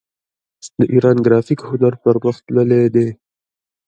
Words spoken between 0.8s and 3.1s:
ایران ګرافیک هنر پرمختللی دی.